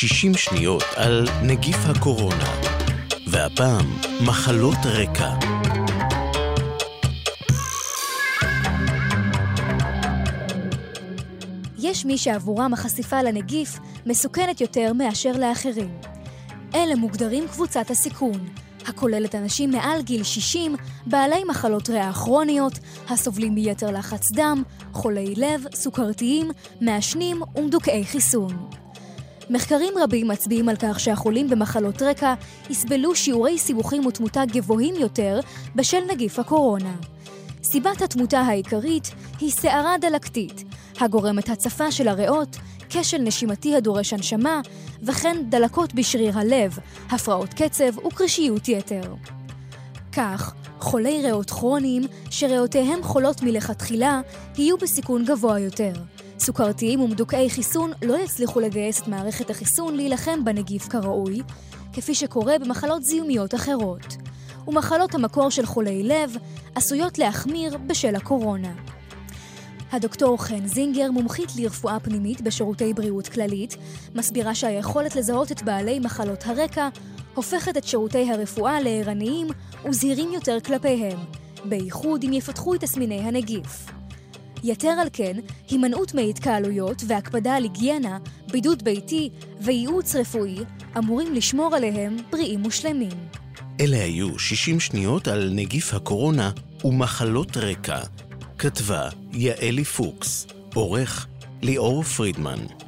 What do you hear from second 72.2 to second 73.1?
בשירותי